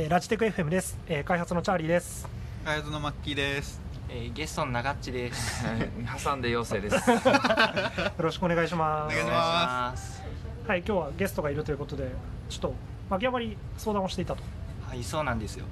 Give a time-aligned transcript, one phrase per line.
[0.00, 2.28] えーラジテク FM です、えー開発のチャーリーです
[2.64, 3.80] 開発のマッキーです。
[4.08, 5.64] えーゲストの長っちです。
[6.24, 7.10] 挟んで妖精です。
[7.10, 7.16] よ
[8.18, 10.22] ろしくお願いしますお願いします
[10.68, 12.12] はい今日はゲストがいるということで
[12.48, 12.74] ちょっと
[13.10, 14.42] 牧山に相談をしていたと
[14.88, 15.66] はい、そうなんですよ。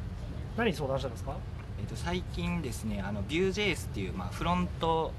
[0.57, 1.37] 何に相談したんですか？
[1.79, 5.13] えっ、と最近ですね、あの Vue.js っていうまあフロント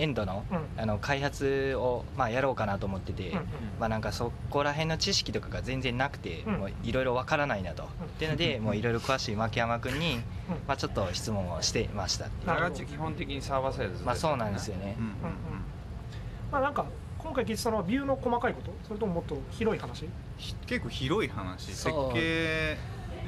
[0.00, 0.82] エンドの、うん。
[0.82, 3.44] あの開発をまあやろうかなと思ってて、うんうん。
[3.78, 6.44] まあなんかそこら辺の知識とかが全然なくて、
[6.82, 7.82] いろいろわからないなと。
[7.84, 7.86] っ
[8.18, 10.20] ていうので、もういろいろ詳しい牧山君にうん。
[10.66, 14.96] まあちょっと質問をしてました長地基本的にサーバーサイドですまあそうなんですよね。
[14.98, 15.04] うん。
[15.04, 15.12] うん。
[16.50, 16.86] まあなんか
[17.18, 18.72] 今回聞いてたのはビューの細かいこと？
[18.88, 20.06] それとももっと広い話？
[20.38, 22.78] ひ結構広い話、設計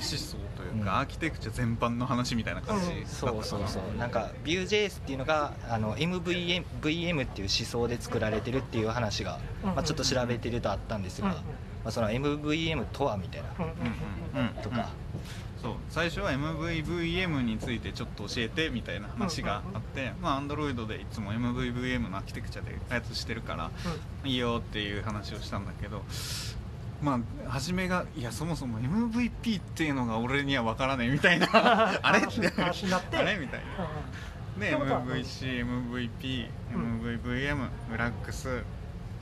[0.03, 0.85] 思想といううん。
[0.85, 3.09] か、アーキテクチャ全般の話みたいな感じだったかな。
[3.09, 3.99] そうそうそう。
[3.99, 11.41] なんか Vue.js っていうのがあの MVM VM っていう思想で作られてるっていう話が、うんうんまあ、ちょっと調べてるとあったんですが、うんま
[11.87, 13.49] あ、その MVM とはみたいな。
[13.59, 14.47] うんうんうんうん。
[14.47, 14.89] うんとか、
[15.61, 15.75] そう。
[15.91, 23.71] 最初は MVVM についてちょっと教えてみたいな話があって、まあ Android でいつも MVVM のアーキテクチャで開発してるから
[24.25, 26.03] いいよっていう話をしたんだけど
[27.03, 31.49] まあ初めがいやそもそも MVP っていうのが俺には分からねえみたいな。
[31.53, 32.21] あれ？
[32.21, 33.17] 話話になって。
[33.17, 33.37] あれ？
[33.37, 33.85] みたいな。
[33.85, 37.01] うんでってことは MVC、MVP、うん。
[37.01, 38.63] MVVM、フラックス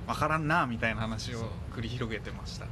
[0.06, 2.66] 分からんなみたいな話を繰り広げてました。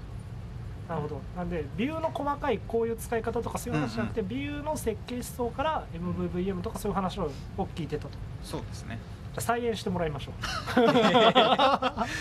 [0.89, 1.21] なるほど。
[1.37, 7.31] なんでビューの細かいこういう使い方とかそういう話じゃなくて、ビューの設計思想から MVVM とかそういう話を
[7.77, 8.11] 聞いてたと。
[8.43, 8.99] じそうですね
[9.37, 10.35] 再演してもらいましょう。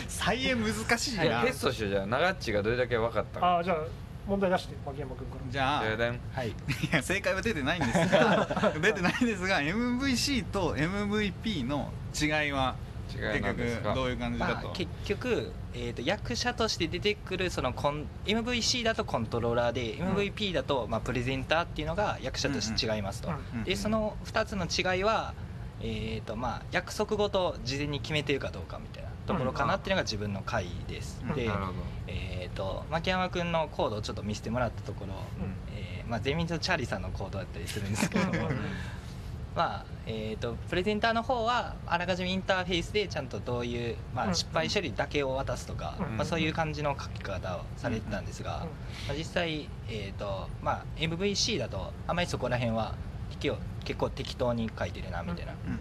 [0.08, 1.41] 再演難しいな。
[1.44, 3.45] テストしようじゃあ長っちがどれだけ分かったか。
[3.45, 3.77] ああじゃあ
[4.27, 5.41] 問題出して牧山君から。
[5.52, 6.49] じゃあじゃあでんはい。
[6.49, 6.53] い
[6.91, 12.75] や正解は出てないんですが 出てないんですが MVC と MVP の違いは
[13.08, 20.08] 違結局どういう感じだと、まあ、結局、えー、と役者として出てくるそのコン MVC だとコントローラーで、うん。
[20.16, 23.36] MVP だと、まあ、プレゼンターっていうのが役者として違いますと、うん。
[23.59, 23.64] うん。
[23.64, 25.33] でその2つの違いは、
[25.81, 31.36] えーとまあ、約束ごと事前に決めてるかどうかみたいなところかなっていうのが自分の回です、うん。
[31.36, 31.49] で。
[32.08, 35.54] えー、と牧山君のコードをちょっと見せてもらったところ、うん。
[35.76, 38.32] えーまあ、全民のチャーリーさんのコードだったりするんですけども
[39.55, 44.36] まあえー、とプレゼンターの方はあらかじめインターフェースでちゃんとどういう、まあ、うん。
[44.36, 46.17] 失敗処理だけを渡すとか、うん。
[46.17, 48.67] まあ、そういう感じの書き方をされてたんですが、
[49.08, 52.93] まあ、実際、えーとまあ、MVC だとあまりそこら辺は
[53.39, 55.80] 結構結構適当に書いてるなみたいなうん。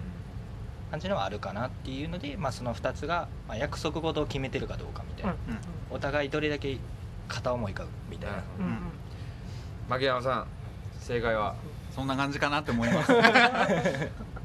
[0.90, 5.58] 感じのはあるかなっていうので、まあ、その2つが、まあ、約束事を決めてるかどうかみたいな、うん。
[5.90, 6.78] お互いどれだけ
[7.26, 8.42] 片思いかみたいな。
[8.58, 8.64] うん。
[8.64, 8.72] うん。
[8.72, 8.78] うん。
[9.88, 10.46] 牧山さん、
[11.00, 11.56] 正解は。
[11.94, 12.06] そん。
[12.06, 13.12] な感じかなって思います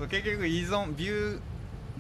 [0.10, 1.40] 結局依存ビュー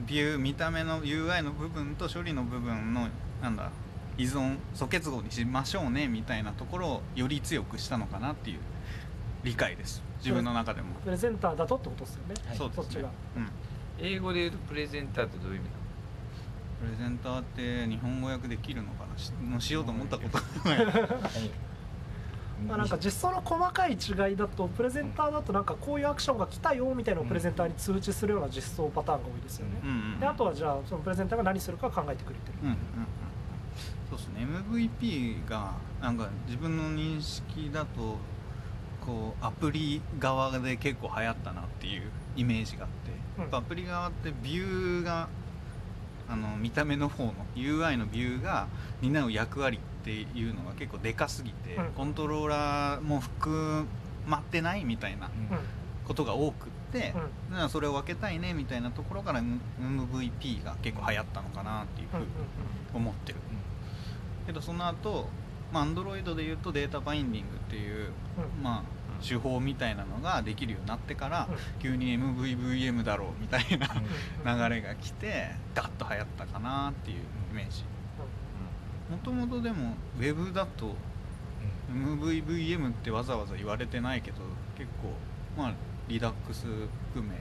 [0.07, 3.07] ビュー見た目の UI の部分と処理の部分の
[3.41, 3.55] なん。
[3.55, 3.69] だ
[4.17, 8.59] 依存素結合にしましょうねみたいなところをより強くしたのかなっていう
[9.43, 12.57] 理解です自分の中でも、プレゼンターだとってことですよね、はい。
[12.57, 12.83] そうですね。
[12.83, 13.09] そっちが。
[13.37, 13.49] うん。
[13.99, 15.65] 英語で言うとプレゼンターってどういう意味
[16.81, 19.17] プレゼンターって日本語訳できるのかな？
[19.17, 20.23] しのしようと思ったこ
[20.63, 20.85] とない。
[22.67, 32.73] まあ、なんか実装の細かい違いだとプレゼンターだとなんかこういうアクションが来たよみたいなのをプレゼンターに通知するような実装パターンが多いですよね、うんうんであとはじゃあそのプレゼンターが何するか考えてくれてる、うんうん。
[32.73, 32.79] うん
[34.09, 34.45] そうですね。
[34.45, 38.17] MVP がなんか自分の認識だと
[39.05, 42.03] こうアプリ側で結構流行ったなっていう
[42.35, 45.27] イメージがあって、アプリ側ってビューが
[46.29, 48.67] あの見た目の方の UI のビューが
[49.01, 51.85] 担う役割っていうのが結構でかすぎて、うん。
[51.93, 53.85] コントローラーも含
[54.27, 55.31] まってないみたいなうん。
[56.07, 57.13] ことが多くって、
[57.49, 62.25] だからそれを分けたいねみたいなところから MVP が結構流行ったのかなっていうふうに
[62.93, 63.39] 思ってる、
[64.45, 65.29] けどその後、
[65.71, 68.11] まあ Android でいうとデータバインディングっていう、
[68.57, 68.63] うん。
[68.63, 71.57] まあ、手法みたいなのができるようになってから、うん。
[71.81, 73.87] 急に MVVM だろうみたいな
[74.45, 74.59] うん。
[74.69, 77.17] 流れが来てガッと流行ったかなっていう
[77.51, 77.83] イメージ。
[79.09, 80.95] もともとでも Web だと
[81.93, 84.37] MVVM ってわざわざ言われてないけど
[84.77, 85.13] 結構
[85.61, 85.73] まあ
[86.07, 86.65] リダックス
[87.13, 87.35] 含め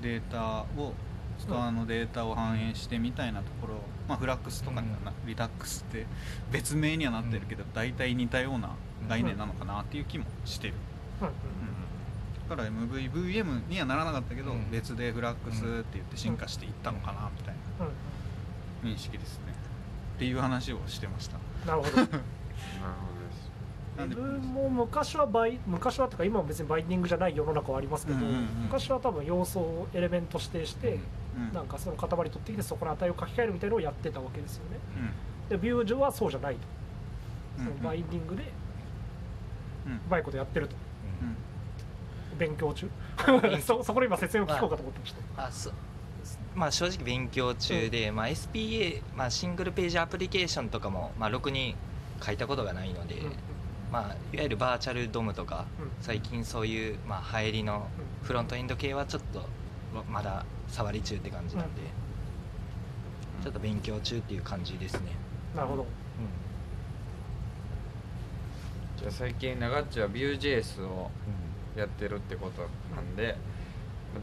[0.00, 0.94] データを
[1.38, 3.74] ストアのデータを反映してみたいなところ、
[4.08, 6.06] まあ、フラックスとかにはな、リダックスって
[6.50, 8.70] 別名にはなってるけど、大体似たような
[9.08, 10.74] 概念なのかなっていう気もしてる、
[11.20, 11.28] うん。
[11.28, 11.34] うん。
[12.48, 14.70] だから MVVM にはならなかったけど、うん。
[14.70, 17.86] 別でフラックスって言って進化していったのかなみたいな。
[17.86, 18.90] うん。
[18.90, 19.54] 認識ですね。
[20.16, 21.38] っていう話をしてました。
[21.66, 21.96] なるほど。
[21.96, 22.12] なるほ
[24.06, 24.08] どです。
[24.08, 28.44] 自分も昔はバイ昔はとか今も別にバインディングじゃない世の中はありますけど、うんうんうん。
[28.64, 31.02] 昔は多分要素をエレメント指定して、うん
[31.52, 34.78] なんかその塊取ってきてそこの値を書き換えるみたいなのをやってたわけですよね。
[34.96, 35.48] うん。
[35.48, 36.60] でビュー上はそうじゃないと、
[37.58, 37.64] うん。
[37.64, 38.52] そのバインディングで
[39.86, 39.92] うん。
[39.92, 40.76] うまいことやってると。
[42.32, 42.38] うん。
[42.38, 42.88] 勉強中。
[43.42, 45.72] 勉 そそこで今説明を聞こうかと思ってました、あそ
[46.54, 51.76] まあ正直勉強中で、まあ、SPA、まあ、シングルページアプリケーションとかも、まあ、ろくに
[52.22, 53.26] 書いたことがないので、うん。
[53.26, 53.32] うん
[53.92, 55.90] まあ、いわゆるバーチャルドムとか、うん。
[56.00, 57.86] 最近そういう、まあ、流行りの
[58.22, 59.48] フロントエンド系はちょっと
[60.10, 61.82] まだ触り中って感じなんで、
[63.42, 65.12] ちょっと勉強中っていう感じですね、
[65.54, 65.86] なるほど。
[68.96, 71.10] じゃあ最近長っちは Vue.js を
[71.76, 72.62] やってるってこと
[72.94, 73.36] なんで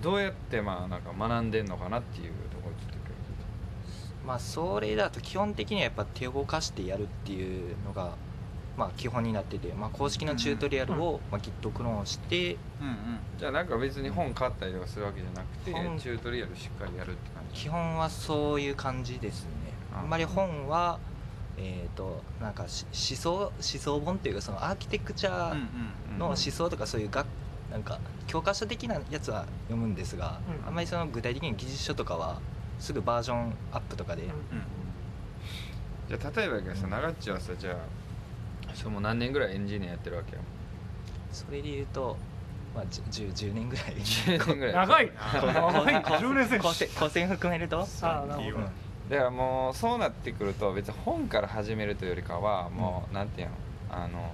[0.01, 8.15] どうやってまあなんか学んでんのかなっていうところちょっと今まあそれだと基本的にはやっぱ手を動かしてやるっていうのが
[8.77, 12.95] まあ基本になってて、まあ、公式のチュートリアルを、まあ、Git クローンしてうんうん。
[13.35, 17.63] 日じゃあなんか別に本買ったりとかするわけじゃなくて本チュートリアルしっかりやるって感じ？
[17.63, 19.49] 基本はそういう感じですね。
[19.93, 19.99] あ。
[19.99, 20.99] あんまり本は
[21.57, 25.55] えっ、となんかし思想思想本っていうかそのアーキテクチャう
[26.15, 27.27] んの思想とかそういう学
[27.69, 30.67] なんか教科書的なやつは読むんですが、うん。
[30.67, 32.39] あんまりその具体的に技術書とかは
[32.79, 34.35] すぐバージョンアップとかで、うんうん。
[36.09, 37.75] じゃあ例えばさ長っちはさじゃあ
[38.75, 40.41] それもう何年ぐらいエンジニアやってるわけよ。
[41.31, 42.17] それで言うと、
[42.75, 43.85] まあ、じゅ 10, 10年ぐらい。
[43.95, 44.73] 10年ぐらい。
[44.73, 46.03] 長いあ長い。
[46.03, 47.87] 10年選高専手高専含めると？
[48.01, 48.57] ああなるほど。
[48.57, 48.63] うん。
[49.09, 53.53] だからもうそうなってくると別に本から始めるというよりかはもう、なんていうの？
[53.91, 54.31] あの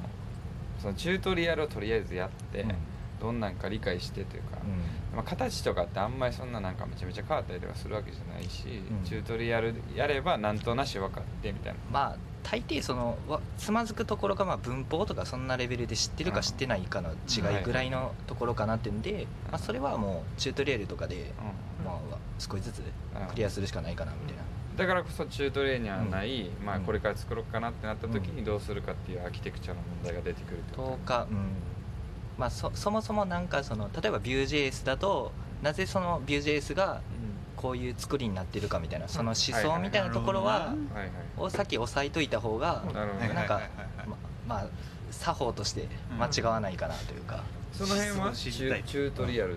[0.79, 2.75] そのチュートリアルをとりあえずやって、うん。
[3.19, 5.15] どんなんか理解してというか、うん。
[5.17, 12.17] まあ、形とかってあんまりそんななんかめちゃめちゃ変わったりとかするわけじゃないし、うんチュートリアルやればなんとなし分かってみたいなまあ
[12.49, 21.23] 大抵そのわつまずくところがまあ文法とかそんなレベルで知ってるか知ってないかの違いぐらいのところかなってんで、まあ、それはもうチュートリアルとかで、うん。
[21.85, 24.43] まあ、少しずつうんクリアするしかないかなみたいな、
[24.77, 30.81] だからこそチュートリアルにはない、まあ、うんこれから作ろうかなってなった時にどうするかっていうアーキテクチャの問題が出てくると。
[30.81, 31.37] とか、うん。
[32.37, 37.01] まあ、そそもそもなんかその例えば Vue.js だとなぜその Vue.js が
[37.57, 41.03] こういう作りになってるかみたいなその思想みたいなところははいはいはい。
[41.03, 43.61] はいを先押さえといた方がうんなんか
[44.07, 44.15] ま
[44.47, 44.67] まあ
[45.11, 45.87] 作法として
[46.17, 47.43] 間違わないかなというか、
[47.73, 49.55] その辺はチュチュートリアル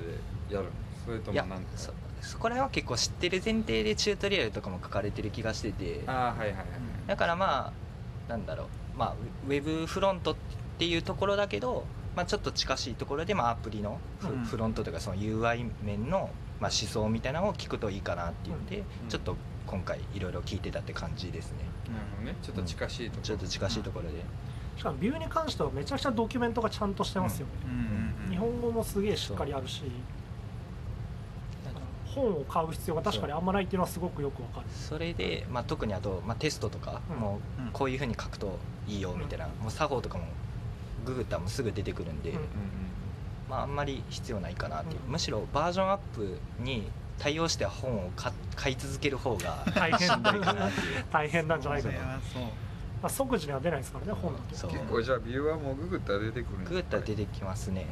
[0.48, 0.70] でやるの？
[1.06, 1.68] それといやもなんか。
[1.76, 1.92] そ
[2.22, 6.02] そこら辺は結構知ってる前提でチュートリアルとかも書かれてる気がしてて。
[6.06, 7.72] だからま
[8.28, 8.98] あなんだろう。
[8.98, 9.14] まあ
[9.46, 10.36] ウェブフロントっ
[10.78, 11.84] ていうところだけど、
[12.20, 14.44] まあ、ちょっと近しいところで、まあ、アプリのフ,、うん。
[14.44, 16.28] フロントというかその UI 面の、
[16.60, 18.84] まあ、思想みたいなのを聞くといいかなっていうんで、ん。
[19.08, 19.36] ちょっと
[19.66, 21.58] 今回いろいろ聞いてたって感じですね。
[21.88, 22.36] なるほどね。
[22.42, 23.22] ちょっと近しいところ。
[23.22, 24.22] ちょっと近しいところで、
[24.76, 27.46] しかもビューに関してはめちゃくちゃドキュメントがちゃんとしてますよ。
[27.46, 28.30] ね、うんうんうん。
[28.30, 29.82] 日本語もすげえしっかりあるし
[32.04, 34.66] 本を買う必要が確かにあんまないっていうのはすごくよくわかる。
[34.70, 37.16] それで、まあ、特にあと、まあ、テストとかうん。
[37.16, 37.40] も
[37.72, 40.24] こういうふうに書くといいよみたいな、もう作法とかも
[41.04, 42.42] ググったらもうすぐ出てくるんで、うんうん
[43.48, 45.12] まあ、あんまり必要ないかなっていう、うん。
[45.12, 46.88] むしろバージョンアップに
[47.18, 51.04] 対応して本を買買い続ける方が大 変しんどいかなっていう。
[51.12, 52.42] 大変なんじゃないそかな、そう。
[53.02, 57.86] あ、即時には出ないですからね本だ結構じゃあビューはもうググったら出てくるんググったら出てきますね。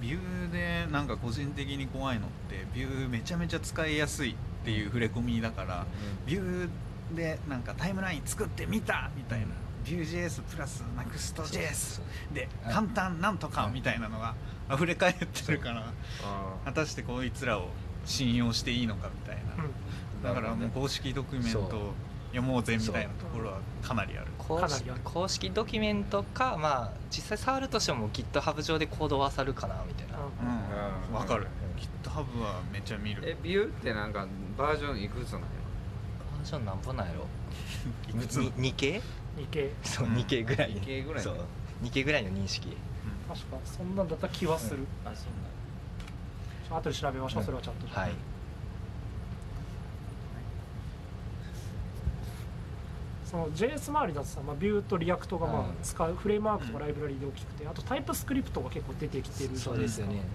[0.00, 5.86] ビューでなんか個人的に怖いのってビューめちゃめちゃ使いやすいっていう触れ込みだから
[6.24, 9.48] ビューでなんかタイムライン作ってみたみたいな
[9.84, 12.00] ビュー JS プラス NEXTJS
[12.34, 14.34] でうん簡単なんとかみたいなのが
[14.72, 17.68] 溢れ返ってるからあ果たしてこいつらを
[18.04, 19.64] 信用していいのかみたいな。
[19.64, 20.22] うん。
[20.22, 21.92] だからもう公式ドキュメントを
[22.30, 24.26] 読もうぜみたいなところはかなりある。
[24.38, 25.00] 公式かなりある。
[25.04, 30.18] 公式ドキュメントかまあ実際触るとしても GitHub 上でコードは漁るかなみたいな、
[31.10, 31.14] うん。
[31.14, 31.46] わかる。
[32.04, 33.22] GitHub はめっちゃ見る。
[33.28, 35.46] えビューってなんかバージョンいくつなんや？
[36.38, 37.26] バージョンなんぼなんやろ？
[38.08, 38.36] いくつ？
[38.36, 39.02] に 2, 系？
[39.36, 40.14] 日系そううん。
[40.14, 40.72] 2系ぐらい。
[40.74, 41.36] 二系ぐらいそう。
[41.82, 42.76] 2系ぐらいの認識。
[43.28, 48.10] 確かそんなんだった気はする、あそうちょ後で調べましょう、それはちゃんと、はい。
[53.24, 55.66] その JS 周りだとさ、まあ、 Vue と React がまあうん。
[55.80, 60.06] 使うフレームワークとかライブラリで大きくてあと TypeScript が結構出てきてるじそゃないですか。
[60.06, 60.28] うですよね。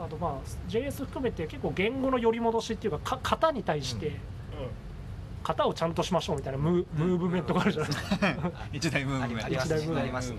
[0.00, 0.32] あとまあ
[0.68, 4.16] JS 含めて結構言語の寄り戻しっていうかか型に対して
[5.46, 8.16] 型をちゃんとしましょうみたいなムームーブメントがあるじゃないですか。
[8.72, 9.48] 一大ムーあブメント。
[9.50, 9.70] りあります。
[9.70, 10.36] ね一大部分ありますね。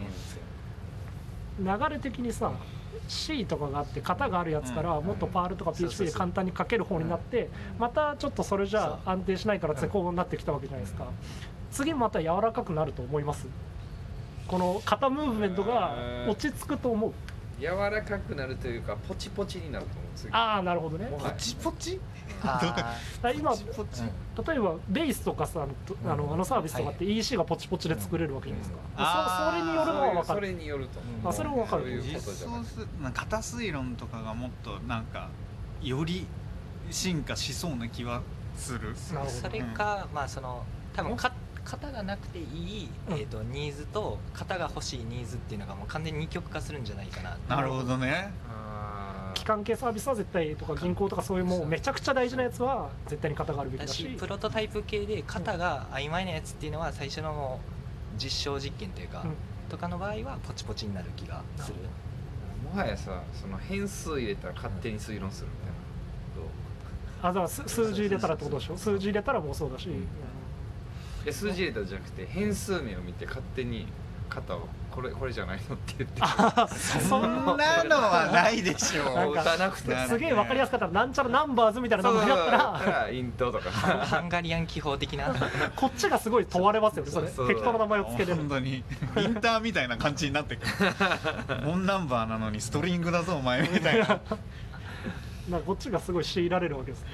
[1.60, 2.52] 流れ的にさ
[3.08, 5.06] C とかがあって型があるやつからうん。
[5.06, 7.50] もっとパールとか PHP で簡単に書ける方になって
[7.80, 11.06] またちょっとそれじゃあ安定しないからってこうなってきたわけじゃないですか。
[11.72, 13.48] 次また柔らかくなると思います？
[14.48, 15.96] この型ムーブメントが
[16.28, 17.14] 落ち着くと思う？
[17.60, 20.06] 柔らかくなるというかポチポチになると思う。
[20.16, 20.32] 次。
[20.34, 21.10] ああなるほどね。
[21.18, 22.00] ポチポチ？
[23.36, 24.04] 今ポチ
[24.46, 26.34] 例えばベースとかさとあのうん。
[26.34, 35.30] あのサービスとかって EC がポチポチで作れるわけじゃないですか、うんそあーそれによるのは分かそれるによるとあそれもわかる実装すなんか型推論とかがもっとなんか
[35.82, 36.26] より
[36.92, 38.22] 進化しそうな気は
[38.56, 38.80] する。
[38.80, 39.30] なるほど。
[39.30, 40.64] それか、まあその
[40.94, 41.32] 多分か
[41.64, 43.18] 型がなくていい、うん。
[43.18, 48.32] えー、とニーズと型が欲しいニーズっていうのがもう完全に二極化するんじゃないかななるほどね
[49.48, 54.04] 関系サービスは絶対とか銀行とかそういうもうめちゃくちゃ大事なやつは絶対に型があるべきだし。
[54.04, 57.60] だしプロトタイプ系で型が曖昧なやつっていうのは最初の
[58.22, 59.34] 実証実験というか、うん。
[59.70, 61.76] とかの場合はポチポチになる気がする。
[62.70, 65.74] ーもはやさその変数入れたら勝手に推論するみたいな。
[66.36, 66.46] どう？
[67.22, 68.78] あだから数数字入れたらってことでしょ？
[68.78, 69.96] 数字入れたらもうそうだし、うん。
[69.96, 69.98] い
[71.26, 73.88] や数字入れたらじゃなくて変数名を見て勝手に
[74.30, 76.22] 型をこれこれじゃないのって言って。
[76.22, 80.88] あ そそんなのはないでしょ なんか打たなくてなすげえ分かりやすかった。
[80.88, 83.10] らなんちゃらナンバーズみたいな名前だったら。
[83.14, 83.70] イントとか。
[83.70, 85.34] ハンガリアン記法的な。
[85.76, 87.12] こっちがすごい問われますよね。
[87.12, 88.36] それ適当な名前をつけれる。
[88.38, 88.84] 本当に。
[89.18, 90.74] インターみたいな感じになってくる。
[91.68, 94.20] オンナンバーなのにストリングだぞお前みたいな。
[95.50, 97.10] なんかこっちがすごい強いられるわけですね。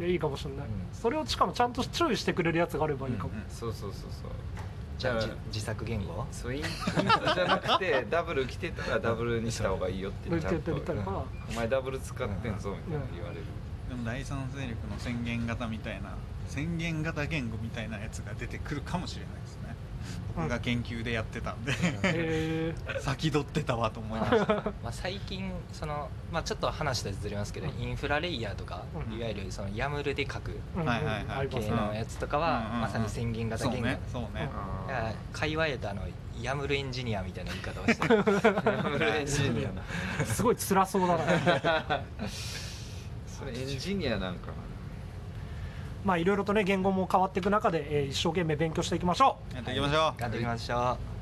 [0.00, 0.72] いやいいかもしれない、うん。
[0.92, 3.44] それをしかもちゃんと注意してくれるやつがあればいいかも、うんうん。
[3.48, 4.30] そうそうそうそう
[4.98, 6.26] じゃあ自作言語？
[6.32, 10.74] そうインじゃなくて ダブル来てたらダブルにした方がいいよって言ってちゃんと。
[10.74, 13.42] みたらばお前ダブル使ってんぞみたいな言われる。
[13.88, 16.14] でも第三勢力の宣言型みたいな
[16.48, 19.60] 宣言型言語みたいなやつが出てくるかもしれないですね。
[19.62, 19.65] 僕
[20.36, 24.54] が研究でやってたんで、え先取ってたわと思いました。
[24.82, 27.80] まあ、最近その、まあ、ちょっと話とずれますけど、うん。
[27.80, 29.18] インフラレイヤーとか、うん。
[29.18, 30.58] いわゆるそのヤムルで書く
[31.50, 34.48] 系のやつとかは、まさに宣言型そう言語、ねそうね、
[34.86, 36.02] だから会話でとあの
[36.40, 39.12] ヤムルエンジニアみたいな言い方をして。
[39.18, 39.70] エンジニア。
[40.24, 41.24] すごい辛そうだな。
[43.26, 44.65] それエンジニアなんかな
[46.06, 49.54] まあいろいろとね言語も変わっていく中で、えー一生懸命勉強していきましょう。
[49.56, 50.22] やっていきましょう。
[50.22, 51.15] やっていきましょう